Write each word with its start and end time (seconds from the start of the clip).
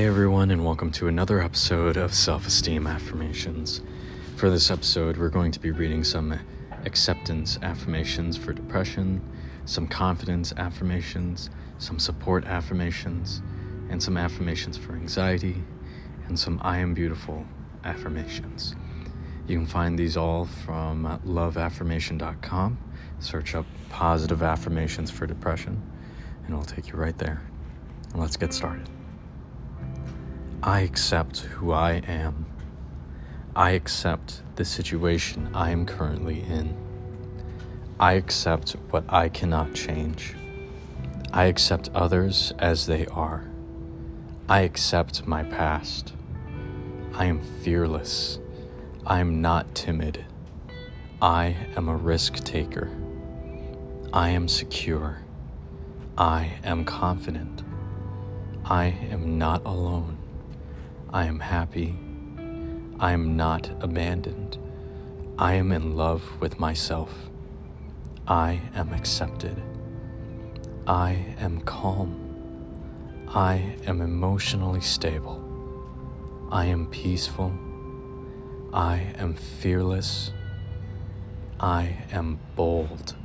Hey 0.00 0.06
everyone, 0.06 0.50
and 0.50 0.64
welcome 0.64 0.90
to 0.92 1.08
another 1.08 1.42
episode 1.42 1.98
of 1.98 2.14
Self 2.14 2.46
Esteem 2.46 2.86
Affirmations. 2.86 3.82
For 4.36 4.48
this 4.48 4.70
episode, 4.70 5.18
we're 5.18 5.28
going 5.28 5.52
to 5.52 5.60
be 5.60 5.72
reading 5.72 6.04
some 6.04 6.40
acceptance 6.86 7.58
affirmations 7.60 8.34
for 8.34 8.54
depression, 8.54 9.20
some 9.66 9.86
confidence 9.86 10.54
affirmations, 10.56 11.50
some 11.76 11.98
support 11.98 12.46
affirmations, 12.46 13.42
and 13.90 14.02
some 14.02 14.16
affirmations 14.16 14.78
for 14.78 14.94
anxiety, 14.94 15.62
and 16.28 16.38
some 16.38 16.58
I 16.62 16.78
am 16.78 16.94
beautiful 16.94 17.44
affirmations. 17.84 18.74
You 19.46 19.58
can 19.58 19.66
find 19.66 19.98
these 19.98 20.16
all 20.16 20.46
from 20.46 21.20
loveaffirmation.com. 21.26 22.78
Search 23.18 23.54
up 23.54 23.66
positive 23.90 24.42
affirmations 24.42 25.10
for 25.10 25.26
depression, 25.26 25.78
and 26.46 26.54
it'll 26.54 26.64
take 26.64 26.88
you 26.88 26.94
right 26.94 27.18
there. 27.18 27.42
Let's 28.14 28.38
get 28.38 28.54
started. 28.54 28.88
I 30.62 30.80
accept 30.80 31.38
who 31.38 31.72
I 31.72 32.02
am. 32.06 32.44
I 33.56 33.70
accept 33.70 34.42
the 34.56 34.64
situation 34.66 35.48
I 35.54 35.70
am 35.70 35.86
currently 35.86 36.42
in. 36.42 36.76
I 37.98 38.12
accept 38.12 38.72
what 38.90 39.04
I 39.08 39.30
cannot 39.30 39.72
change. 39.72 40.34
I 41.32 41.44
accept 41.44 41.88
others 41.94 42.52
as 42.58 42.84
they 42.84 43.06
are. 43.06 43.48
I 44.50 44.60
accept 44.60 45.26
my 45.26 45.44
past. 45.44 46.12
I 47.14 47.24
am 47.24 47.40
fearless. 47.62 48.38
I 49.06 49.20
am 49.20 49.40
not 49.40 49.74
timid. 49.74 50.26
I 51.22 51.56
am 51.74 51.88
a 51.88 51.96
risk 51.96 52.34
taker. 52.44 52.90
I 54.12 54.28
am 54.28 54.46
secure. 54.46 55.22
I 56.18 56.58
am 56.64 56.84
confident. 56.84 57.62
I 58.66 58.88
am 59.10 59.38
not 59.38 59.64
alone. 59.64 60.19
I 61.12 61.24
am 61.24 61.40
happy. 61.40 61.96
I 63.00 63.12
am 63.12 63.36
not 63.36 63.68
abandoned. 63.80 64.58
I 65.38 65.54
am 65.54 65.72
in 65.72 65.96
love 65.96 66.22
with 66.38 66.60
myself. 66.60 67.12
I 68.28 68.60
am 68.76 68.92
accepted. 68.92 69.60
I 70.86 71.34
am 71.40 71.62
calm. 71.62 73.26
I 73.26 73.74
am 73.88 74.00
emotionally 74.00 74.80
stable. 74.80 75.42
I 76.52 76.66
am 76.66 76.86
peaceful. 76.86 77.52
I 78.72 79.12
am 79.18 79.34
fearless. 79.34 80.30
I 81.58 81.96
am 82.12 82.38
bold. 82.54 83.16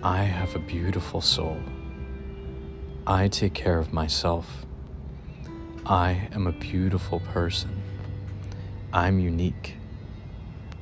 I 0.00 0.22
have 0.22 0.54
a 0.54 0.60
beautiful 0.60 1.20
soul. 1.20 1.60
I 3.04 3.26
take 3.26 3.54
care 3.54 3.80
of 3.80 3.92
myself. 3.92 4.64
I 5.90 6.28
am 6.32 6.46
a 6.46 6.52
beautiful 6.52 7.20
person. 7.20 7.82
I'm 8.92 9.18
unique. 9.18 9.76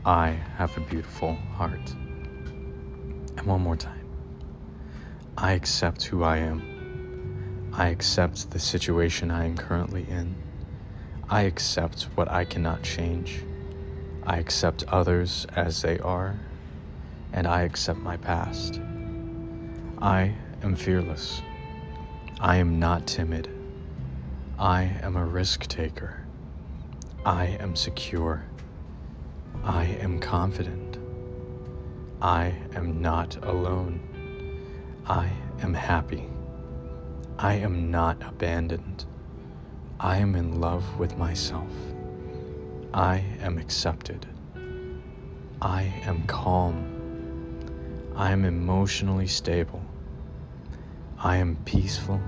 I 0.05 0.31
have 0.57 0.77
a 0.77 0.81
beautiful 0.81 1.37
heart. 1.55 1.95
And 3.37 3.43
one 3.43 3.61
more 3.61 3.77
time. 3.77 4.09
I 5.39 5.53
accept 5.53 6.03
who 6.03 6.25
I 6.25 6.39
am. 6.39 7.71
I 7.73 7.87
accept 7.91 8.51
the 8.51 8.59
situation 8.59 9.31
I 9.31 9.45
am 9.45 9.57
currently 9.57 10.05
in. 10.11 10.35
I 11.31 11.43
accept 11.43 12.09
what 12.17 12.29
I 12.29 12.45
cannot 12.45 12.83
change. 12.83 13.45
I 14.25 14.39
accept 14.39 14.83
others 14.89 15.47
as 15.55 15.83
they 15.83 16.01
are. 16.01 16.41
And 17.33 17.47
I 17.47 17.63
accept 17.63 18.01
my 18.01 18.17
past. 18.17 18.81
I 20.03 20.35
am 20.65 20.75
fearless. 20.75 21.43
I 22.41 22.57
am 22.57 22.81
not 22.81 23.07
timid. 23.07 23.56
I 24.59 24.85
am 25.03 25.17
a 25.17 25.25
risk 25.25 25.67
taker. 25.67 26.25
I 27.27 27.59
am 27.61 27.77
secure. 27.77 28.47
I 29.63 29.85
am 29.85 30.19
confident. 30.19 30.97
I 32.23 32.55
am 32.75 33.03
not 33.03 33.37
alone. 33.45 34.01
I 35.07 35.31
am 35.61 35.75
happy. 35.75 36.31
I 37.39 37.55
am 37.55 37.91
not 37.91 38.17
abandoned. 38.27 39.05
I 40.01 40.17
am 40.17 40.35
in 40.35 40.59
love 40.59 40.99
with 40.99 41.19
myself. 41.19 41.71
I 42.95 43.25
am 43.43 43.59
accepted. 43.59 44.25
I 45.61 45.83
am 46.07 46.23
calm. 46.23 47.61
I 48.17 48.33
am 48.33 48.47
emotionally 48.47 49.27
stable. 49.27 49.83
I 51.19 51.37
am 51.37 51.57
peaceful. 51.67 52.23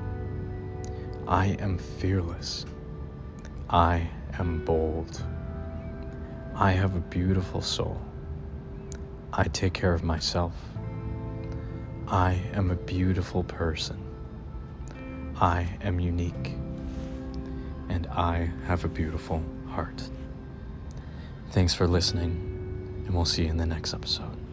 I 1.28 1.58
am 1.60 1.76
fearless. 1.76 2.64
I 3.68 4.08
am 4.38 4.64
bold. 4.64 5.22
I 6.54 6.72
have 6.72 6.96
a 6.96 7.00
beautiful 7.00 7.60
soul. 7.60 8.00
I 9.30 9.44
take 9.44 9.74
care 9.74 9.92
of 9.92 10.02
myself. 10.02 10.54
I 12.06 12.40
am 12.54 12.70
a 12.70 12.76
beautiful 12.76 13.44
person. 13.44 14.02
I 15.38 15.68
am 15.82 16.00
unique. 16.00 16.54
And 17.90 18.06
I 18.06 18.50
have 18.64 18.86
a 18.86 18.88
beautiful 18.88 19.42
heart. 19.68 20.02
Thanks 21.50 21.74
for 21.74 21.86
listening, 21.86 23.04
and 23.04 23.14
we'll 23.14 23.26
see 23.26 23.44
you 23.44 23.50
in 23.50 23.58
the 23.58 23.66
next 23.66 23.92
episode. 23.92 24.47